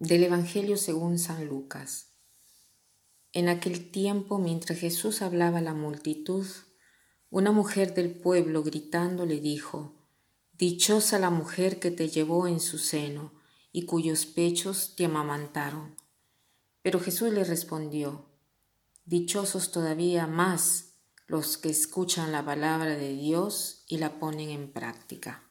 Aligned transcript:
Del 0.00 0.22
Evangelio 0.22 0.76
según 0.76 1.18
San 1.18 1.46
Lucas. 1.46 2.12
En 3.32 3.48
aquel 3.48 3.90
tiempo, 3.90 4.38
mientras 4.38 4.78
Jesús 4.78 5.22
hablaba 5.22 5.58
a 5.58 5.60
la 5.62 5.74
multitud, 5.74 6.46
una 7.30 7.50
mujer 7.50 7.94
del 7.94 8.12
pueblo 8.12 8.62
gritando 8.62 9.26
le 9.26 9.40
dijo, 9.40 9.96
Dichosa 10.52 11.18
la 11.18 11.30
mujer 11.30 11.80
que 11.80 11.90
te 11.90 12.08
llevó 12.08 12.46
en 12.46 12.60
su 12.60 12.78
seno 12.78 13.32
y 13.72 13.86
cuyos 13.86 14.24
pechos 14.24 14.94
te 14.94 15.06
amamantaron. 15.06 15.96
Pero 16.80 17.00
Jesús 17.00 17.32
le 17.32 17.42
respondió, 17.42 18.24
Dichosos 19.04 19.72
todavía 19.72 20.28
más 20.28 20.92
los 21.26 21.58
que 21.58 21.70
escuchan 21.70 22.30
la 22.30 22.44
palabra 22.44 22.96
de 22.96 23.14
Dios 23.14 23.82
y 23.88 23.98
la 23.98 24.20
ponen 24.20 24.50
en 24.50 24.70
práctica. 24.70 25.42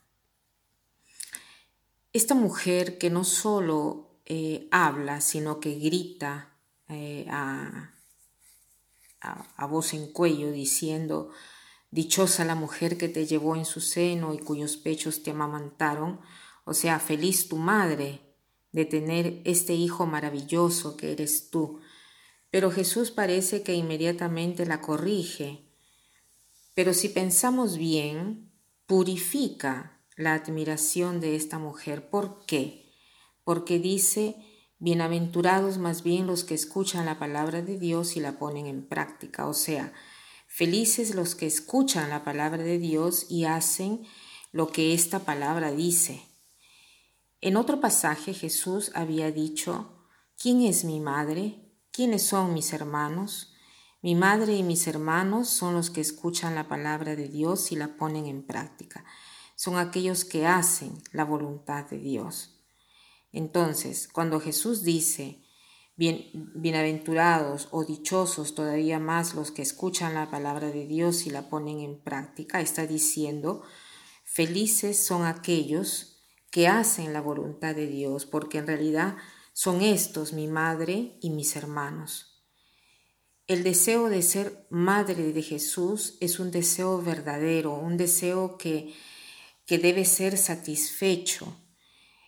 Esta 2.14 2.34
mujer 2.34 2.98
que 2.98 3.10
no 3.10 3.26
solo 3.26 4.07
eh, 4.30 4.68
habla, 4.72 5.22
sino 5.22 5.62
que 5.62 5.76
grita 5.76 6.54
eh, 6.90 7.26
a, 7.30 7.94
a, 9.22 9.66
voz 9.68 9.94
en 9.94 10.12
cuello 10.12 10.52
diciendo, 10.52 11.32
Dichosa 11.92 12.44
la 12.44 12.56
mujer 12.56 12.98
que 12.98 13.08
te 13.08 13.26
llevó 13.26 13.56
en 13.56 13.64
su 13.64 13.80
seno 13.80 14.34
y 14.34 14.40
cuyos 14.40 14.76
pechos 14.76 15.24
te 15.24 15.32
amamantaron, 15.32 16.20
o 16.66 16.74
sea, 16.74 17.00
feliz 17.00 17.48
tu 17.48 17.56
madre 17.56 18.20
de 18.74 18.84
tener 18.84 19.42
este 19.46 19.74
hijo 19.74 20.06
maravilloso 20.06 20.98
que 20.98 21.14
eres 21.14 21.50
tú. 21.50 21.80
Pero 22.52 22.70
Jesús 22.70 23.12
parece 23.12 23.64
que 23.64 23.76
inmediatamente 23.76 24.66
la 24.66 24.82
corrige. 24.82 25.72
Pero 26.74 26.94
si 26.94 27.08
pensamos 27.08 27.78
bien, 27.78 28.52
purifica 28.88 30.02
la 30.18 30.34
admiración 30.34 31.22
de 31.22 31.38
esta 31.38 31.60
mujer. 31.60 32.10
¿Por 32.10 32.46
qué? 32.46 32.87
Porque 33.48 33.80
dice, 33.80 34.36
bienaventurados 34.78 35.78
más 35.78 36.04
bien 36.04 36.28
los 36.28 36.44
que 36.44 36.54
escuchan 36.54 37.06
la 37.06 37.18
palabra 37.18 37.62
de 37.62 37.80
Dios 37.80 38.18
y 38.18 38.20
la 38.20 38.38
ponen 38.38 38.68
en 38.68 38.86
práctica, 38.86 39.48
o 39.48 39.54
sea, 39.54 39.94
felices 40.50 41.16
los 41.16 41.34
que 41.34 41.46
escuchan 41.46 42.10
la 42.10 42.26
palabra 42.26 42.62
de 42.62 42.78
Dios 42.78 43.28
y 43.30 43.46
hacen 43.46 44.06
lo 44.52 44.68
que 44.68 44.94
esta 44.94 45.20
palabra 45.20 45.72
dice. 45.72 46.24
En 47.40 47.56
otro 47.56 47.80
pasaje 47.80 48.34
Jesús 48.34 48.92
había 48.96 49.32
dicho, 49.32 50.10
¿quién 50.38 50.62
es 50.62 50.84
mi 50.84 51.00
madre? 51.00 51.72
¿Quiénes 51.92 52.24
son 52.24 52.54
mis 52.54 52.74
hermanos? 52.74 53.54
Mi 54.02 54.14
madre 54.14 54.58
y 54.58 54.64
mis 54.64 54.88
hermanos 54.88 55.48
son 55.48 55.74
los 55.74 55.90
que 55.90 56.02
escuchan 56.02 56.54
la 56.54 56.68
palabra 56.68 57.16
de 57.16 57.30
Dios 57.30 57.72
y 57.72 57.78
la 57.78 57.96
ponen 57.96 58.26
en 58.26 58.46
práctica. 58.46 59.06
Son 59.56 59.78
aquellos 59.78 60.26
que 60.26 60.46
hacen 60.46 61.02
la 61.14 61.24
voluntad 61.24 61.86
de 61.86 62.00
Dios. 62.00 62.57
Entonces, 63.32 64.08
cuando 64.08 64.40
Jesús 64.40 64.84
dice, 64.84 65.44
Bien, 65.98 66.30
bienaventurados 66.54 67.70
o 67.72 67.84
dichosos 67.84 68.54
todavía 68.54 69.00
más 69.00 69.34
los 69.34 69.50
que 69.50 69.64
escuchan 69.64 70.14
la 70.14 70.30
palabra 70.30 70.70
de 70.70 70.86
Dios 70.86 71.26
y 71.26 71.32
la 71.32 71.50
ponen 71.50 71.80
en 71.80 72.00
práctica, 72.00 72.62
está 72.62 72.86
diciendo, 72.86 73.64
felices 74.24 75.04
son 75.04 75.26
aquellos 75.26 76.22
que 76.52 76.68
hacen 76.68 77.14
la 77.14 77.22
voluntad 77.22 77.74
de 77.74 77.88
Dios, 77.88 78.28
porque 78.28 78.60
en 78.60 78.68
realidad 78.68 79.18
son 79.54 79.82
estos 79.82 80.34
mi 80.34 80.46
madre 80.46 81.18
y 81.20 81.32
mis 81.32 81.56
hermanos. 81.56 82.44
El 83.48 83.64
deseo 83.64 84.08
de 84.08 84.22
ser 84.22 84.68
madre 84.70 85.34
de 85.34 85.42
Jesús 85.42 86.20
es 86.20 86.40
un 86.40 86.52
deseo 86.52 87.02
verdadero, 87.02 87.74
un 87.74 87.98
deseo 87.98 88.60
que, 88.60 88.94
que 89.66 89.80
debe 89.80 90.06
ser 90.06 90.38
satisfecho 90.38 91.58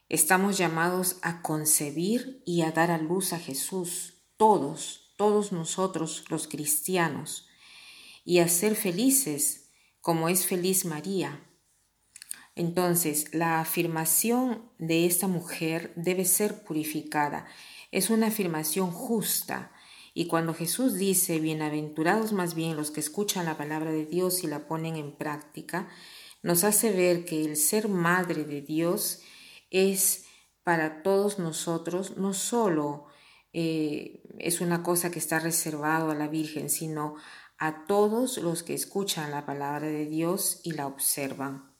Estamos 0.09 0.57
llamados 0.57 1.17
a 1.21 1.43
concebir 1.43 2.41
y 2.43 2.63
a 2.63 2.71
dar 2.71 2.89
a 2.89 2.97
luz 2.97 3.31
a 3.31 3.38
Jesús, 3.38 4.23
todos, 4.38 5.13
todos 5.17 5.52
nosotros 5.52 6.25
los 6.29 6.47
cristianos, 6.47 7.47
y 8.25 8.39
a 8.39 8.47
ser 8.47 8.75
felices 8.75 9.69
como 10.02 10.27
es 10.27 10.48
feliz 10.48 10.86
María. 10.86 11.45
Entonces, 12.55 13.36
la 13.36 13.61
afirmación 13.61 14.71
de 14.80 15.05
esta 15.05 15.27
mujer 15.27 15.93
debe 15.95 16.25
ser 16.25 16.64
purificada. 16.64 17.45
Es 17.92 18.09
una 18.09 18.27
afirmación 18.27 18.89
justa. 18.89 19.71
Y 20.15 20.25
cuando 20.25 20.55
Jesús 20.55 20.95
dice, 20.95 21.39
bienaventurados 21.39 22.33
más 22.33 22.55
bien 22.55 22.75
los 22.75 22.89
que 22.89 22.99
escuchan 22.99 23.45
la 23.45 23.58
palabra 23.58 23.92
de 23.92 24.08
Dios 24.08 24.43
y 24.43 24.48
la 24.48 24.67
ponen 24.67 24.95
en 24.95 25.15
práctica, 25.15 25.87
nos 26.42 26.64
hace 26.64 26.92
ver 26.92 27.25
que 27.25 27.45
el 27.45 27.58
ser 27.58 27.89
madre 27.89 28.43
de 28.43 28.61
Dios 28.61 29.21
es 29.69 30.25
para 30.63 31.02
todos 31.03 31.39
nosotros, 31.39 32.17
no 32.17 32.33
solo 32.33 33.07
eh, 33.53 34.21
es 34.37 34.61
una 34.61 34.83
cosa 34.83 35.11
que 35.11 35.19
está 35.19 35.39
reservado 35.39 36.11
a 36.11 36.15
la 36.15 36.27
Virgen, 36.27 36.69
sino 36.69 37.15
a 37.57 37.85
todos 37.85 38.37
los 38.37 38.63
que 38.63 38.73
escuchan 38.73 39.31
la 39.31 39.45
palabra 39.45 39.87
de 39.87 40.05
Dios 40.05 40.61
y 40.63 40.71
la 40.71 40.87
observan. 40.87 41.73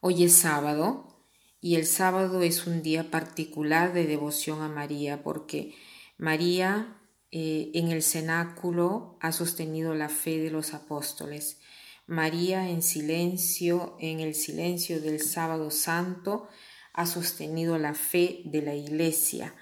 Hoy 0.00 0.24
es 0.24 0.34
sábado 0.34 1.24
y 1.60 1.76
el 1.76 1.86
sábado 1.86 2.42
es 2.42 2.66
un 2.66 2.82
día 2.82 3.10
particular 3.10 3.92
de 3.92 4.06
devoción 4.06 4.62
a 4.62 4.68
María 4.68 5.22
porque 5.22 5.74
María 6.18 6.98
eh, 7.32 7.70
en 7.74 7.90
el 7.90 8.02
cenáculo 8.02 9.18
ha 9.20 9.32
sostenido 9.32 9.94
la 9.94 10.08
fe 10.08 10.38
de 10.38 10.50
los 10.50 10.74
apóstoles 10.74 11.58
María 12.06 12.70
en 12.70 12.82
silencio, 12.82 13.96
en 13.98 14.20
el 14.20 14.34
silencio 14.34 15.00
del 15.00 15.20
sábado 15.20 15.72
santo, 15.72 16.48
ha 16.92 17.04
sostenido 17.04 17.78
la 17.78 17.94
fe 17.94 18.42
de 18.44 18.62
la 18.62 18.74
iglesia. 18.74 19.54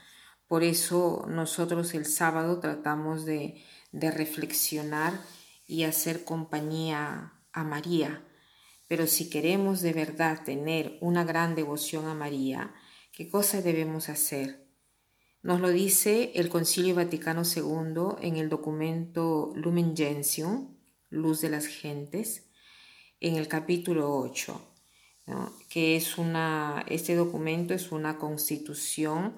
Por 0.47 0.63
eso 0.63 1.25
nosotros 1.29 1.95
el 1.95 2.05
sábado 2.05 2.61
tratamos 2.61 3.25
de, 3.25 3.63
reflexionar 3.93 5.13
y 5.67 5.85
hacer 5.85 6.25
compañía 6.25 7.33
a 7.53 7.65
María. 7.65 8.27
Pero 8.89 9.07
si 9.07 9.31
queremos 9.31 9.81
de 9.81 9.93
verdad 9.93 10.43
tener 10.45 10.99
una 11.01 11.25
gran 11.25 11.55
devoción 11.55 12.07
a 12.07 12.15
María, 12.15 12.75
¿qué 13.13 13.31
cosa 13.31 13.63
debemos 13.63 14.09
hacer? 14.09 14.69
Nos 15.43 15.61
lo 15.61 15.71
dice 15.71 16.33
el 16.35 16.49
Concilio 16.49 16.97
Vaticano 16.97 17.43
II 17.45 18.17
en 18.21 18.37
el 18.37 18.49
documento 18.49 19.53
Lumen 19.55 19.97
Gentium, 19.97 20.74
Luz 21.15 21.41
de 21.41 21.49
las 21.49 21.67
Gentes, 21.67 22.45
en 23.21 23.37
el 23.37 23.49
capítulo 23.49 24.17
8, 24.19 24.61
que 25.69 25.97
es 25.97 26.19
una, 26.19 26.85
este 26.89 27.15
documento 27.15 27.73
es 27.73 27.93
una 27.93 28.19
constitución 28.19 29.37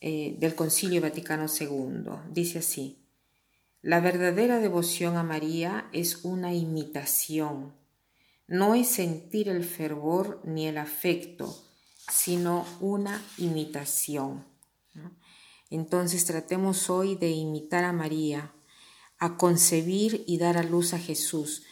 eh, 0.00 0.36
del 0.38 0.54
Concilio 0.54 1.00
Vaticano 1.00 1.46
II. 1.46 2.10
Dice 2.30 2.58
así, 2.58 3.06
la 3.80 4.00
verdadera 4.00 4.58
devoción 4.58 5.16
a 5.16 5.22
María 5.22 5.88
es 5.92 6.24
una 6.24 6.52
imitación, 6.52 7.74
no 8.46 8.74
es 8.74 8.88
sentir 8.88 9.48
el 9.48 9.64
fervor 9.64 10.40
ni 10.44 10.66
el 10.66 10.78
afecto, 10.78 11.56
sino 12.10 12.66
una 12.80 13.22
imitación. 13.38 14.44
Entonces 15.70 16.24
tratemos 16.26 16.90
hoy 16.90 17.14
de 17.14 17.30
imitar 17.30 17.84
a 17.84 17.92
María, 17.92 18.52
a 19.24 19.38
concebir 19.38 20.22
y 20.26 20.36
dar 20.36 20.58
a 20.58 20.62
luz 20.62 20.92
a 20.92 20.98
Jesús. 20.98 21.62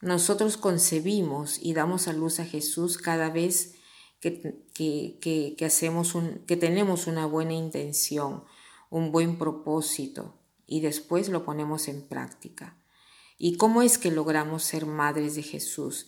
Nosotros 0.00 0.56
concebimos 0.56 1.58
y 1.60 1.74
damos 1.74 2.06
a 2.06 2.12
luz 2.12 2.38
a 2.38 2.44
Jesús 2.44 2.98
cada 2.98 3.30
vez 3.30 3.74
que, 4.20 4.64
que, 4.72 5.64
hacemos 5.66 6.14
un, 6.14 6.44
que 6.46 6.56
tenemos 6.56 7.08
una 7.08 7.26
buena 7.26 7.52
intención, 7.52 8.44
un 8.90 9.10
buen 9.10 9.38
propósito 9.38 10.38
y 10.68 10.82
después 10.82 11.28
lo 11.28 11.44
ponemos 11.44 11.88
en 11.88 12.06
práctica. 12.06 12.76
¿Y 13.38 13.56
cómo 13.56 13.82
es 13.82 13.98
que 13.98 14.12
logramos 14.12 14.62
ser 14.62 14.86
madres 14.86 15.34
de 15.34 15.42
Jesús? 15.42 16.06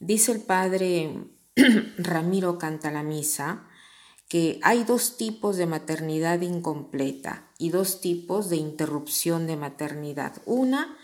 Dice 0.00 0.32
el 0.32 0.40
padre 0.40 1.28
Ramiro 1.96 2.58
Cantalamisa 2.58 3.68
que 4.30 4.60
hay 4.62 4.84
dos 4.84 5.16
tipos 5.16 5.56
de 5.56 5.66
maternidad 5.66 6.40
incompleta 6.40 7.50
y 7.58 7.70
dos 7.70 8.00
tipos 8.00 8.48
de 8.48 8.58
interrupción 8.58 9.48
de 9.48 9.56
maternidad. 9.56 10.40
Una 10.46 10.96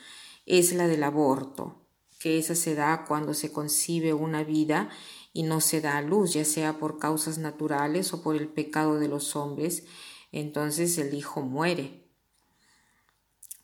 es 0.46 0.72
la 0.72 0.86
del 0.86 1.02
aborto, 1.02 1.74
que 2.20 2.38
esa 2.38 2.54
se 2.54 2.76
da 2.76 3.04
cuando 3.04 3.34
se 3.34 3.50
concibe 3.50 4.14
una 4.14 4.44
vida 4.44 4.90
y 5.32 5.42
no 5.42 5.60
se 5.60 5.80
da 5.80 5.96
a 5.96 6.02
luz, 6.02 6.34
ya 6.34 6.44
sea 6.44 6.78
por 6.78 7.00
causas 7.00 7.38
naturales 7.38 8.14
o 8.14 8.22
por 8.22 8.36
el 8.36 8.46
pecado 8.46 9.00
de 9.00 9.08
los 9.08 9.34
hombres, 9.34 9.82
entonces 10.30 10.96
el 10.96 11.12
hijo 11.12 11.42
muere. 11.42 12.08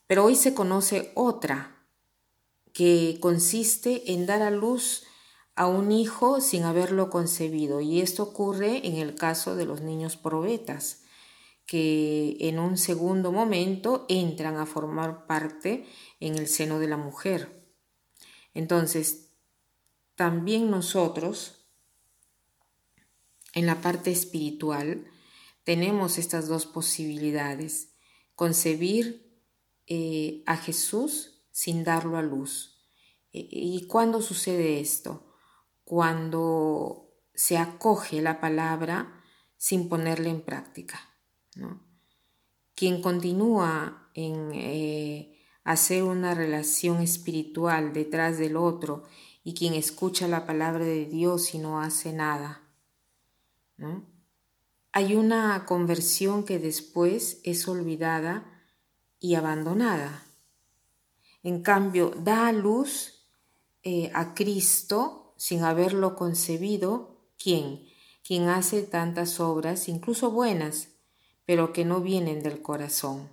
Pero 0.08 0.24
hoy 0.24 0.34
se 0.34 0.54
conoce 0.54 1.12
otra, 1.14 1.86
que 2.72 3.16
consiste 3.20 4.12
en 4.12 4.26
dar 4.26 4.42
a 4.42 4.50
luz 4.50 5.04
a 5.54 5.66
un 5.66 5.92
hijo 5.92 6.40
sin 6.40 6.64
haberlo 6.64 7.10
concebido. 7.10 7.80
Y 7.80 8.00
esto 8.00 8.22
ocurre 8.22 8.86
en 8.86 8.96
el 8.96 9.14
caso 9.14 9.54
de 9.56 9.66
los 9.66 9.80
niños 9.80 10.16
probetas, 10.16 11.02
que 11.66 12.36
en 12.40 12.58
un 12.58 12.76
segundo 12.76 13.32
momento 13.32 14.06
entran 14.08 14.56
a 14.56 14.66
formar 14.66 15.26
parte 15.26 15.86
en 16.20 16.36
el 16.36 16.48
seno 16.48 16.78
de 16.78 16.88
la 16.88 16.96
mujer. 16.96 17.62
Entonces, 18.54 19.30
también 20.14 20.70
nosotros, 20.70 21.66
en 23.54 23.66
la 23.66 23.80
parte 23.80 24.10
espiritual, 24.10 25.06
tenemos 25.64 26.18
estas 26.18 26.48
dos 26.48 26.66
posibilidades, 26.66 27.94
concebir 28.34 29.40
eh, 29.86 30.42
a 30.46 30.56
Jesús 30.56 31.44
sin 31.50 31.84
darlo 31.84 32.16
a 32.16 32.22
luz. 32.22 32.78
E, 33.32 33.46
¿Y 33.50 33.86
cuándo 33.86 34.20
sucede 34.20 34.80
esto? 34.80 35.31
Cuando 35.92 37.12
se 37.34 37.58
acoge 37.58 38.22
la 38.22 38.40
palabra 38.40 39.22
sin 39.58 39.90
ponerla 39.90 40.30
en 40.30 40.40
práctica. 40.40 40.98
Quien 42.74 43.02
continúa 43.02 44.08
en 44.14 44.52
eh, 44.54 45.38
hacer 45.64 46.04
una 46.04 46.32
relación 46.32 47.02
espiritual 47.02 47.92
detrás 47.92 48.38
del 48.38 48.56
otro 48.56 49.02
y 49.44 49.52
quien 49.52 49.74
escucha 49.74 50.26
la 50.28 50.46
palabra 50.46 50.86
de 50.86 51.04
Dios 51.04 51.54
y 51.54 51.58
no 51.58 51.82
hace 51.82 52.14
nada, 52.14 52.62
hay 54.92 55.14
una 55.14 55.66
conversión 55.66 56.46
que 56.46 56.58
después 56.58 57.42
es 57.44 57.68
olvidada 57.68 58.64
y 59.20 59.34
abandonada. 59.34 60.24
En 61.42 61.62
cambio, 61.62 62.14
da 62.16 62.46
a 62.46 62.52
luz 62.52 63.28
eh, 63.82 64.10
a 64.14 64.32
Cristo 64.32 65.18
sin 65.42 65.64
haberlo 65.64 66.14
concebido. 66.14 67.18
¿Quién? 67.36 67.88
Quien 68.22 68.48
hace 68.48 68.82
tantas 68.82 69.40
obras, 69.40 69.88
incluso 69.88 70.30
buenas, 70.30 70.90
pero 71.44 71.72
que 71.72 71.84
no 71.84 72.00
vienen 72.00 72.44
del 72.44 72.62
corazón, 72.62 73.28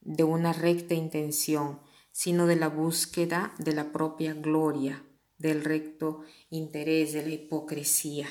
de 0.00 0.22
una 0.22 0.52
recta 0.52 0.94
intención, 0.94 1.80
sino 2.12 2.46
de 2.46 2.54
la 2.54 2.68
búsqueda 2.68 3.52
de 3.58 3.72
la 3.72 3.90
propia 3.90 4.34
gloria, 4.34 5.04
del 5.36 5.64
recto 5.64 6.22
interés, 6.48 7.12
de 7.12 7.24
la 7.24 7.30
hipocresía. 7.30 8.28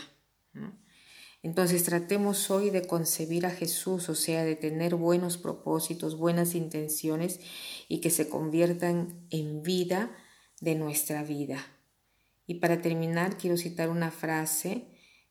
Entonces 1.44 1.84
tratemos 1.84 2.50
hoy 2.50 2.70
de 2.70 2.88
concebir 2.88 3.46
a 3.46 3.52
Jesús, 3.52 4.08
o 4.08 4.16
sea, 4.16 4.46
de 4.46 4.56
tener 4.56 4.96
buenos 4.96 5.38
propósitos, 5.38 6.18
buenas 6.18 6.56
intenciones 6.56 7.42
y 7.90 8.00
que 8.00 8.10
se 8.10 8.30
conviertan 8.30 9.28
en 9.32 9.64
vida 9.64 10.16
de 10.62 10.76
nuestra 10.76 11.24
vida. 11.24 11.75
Y 12.48 12.56
para 12.56 12.82
terminar, 12.82 13.38
quiero 13.38 13.58
citar 13.58 13.90
una 13.90 14.12
frase 14.12 14.88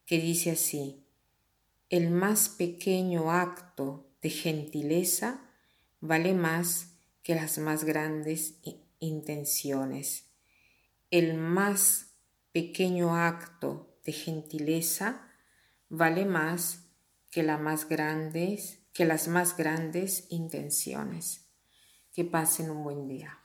que 0.06 0.18
dice 0.18 0.52
así, 0.52 1.06
el 1.90 2.10
más 2.10 2.48
pequeño 2.48 3.30
acto 3.30 4.10
de 4.20 4.30
gentileza 4.30 5.50
vale 6.00 6.34
más 6.34 6.96
que 7.22 7.34
las 7.34 7.58
más 7.58 7.84
grandes 7.84 8.58
intenciones. 8.98 10.30
El 11.10 11.34
más 11.34 12.14
pequeño 12.52 13.16
acto 13.16 13.98
de 14.04 14.12
gentileza 14.12 15.28
vale 15.88 16.24
más 16.24 16.84
que, 17.30 17.42
más 17.42 17.88
grandes, 17.88 18.80
que 18.92 19.04
las 19.04 19.28
más 19.28 19.56
grandes 19.56 20.26
intenciones. 20.30 21.46
Que 22.12 22.24
pasen 22.24 22.70
un 22.70 22.84
buen 22.84 23.08
día. 23.08 23.43